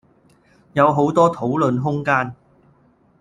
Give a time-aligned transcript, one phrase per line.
[0.73, 2.35] 有好多討論空間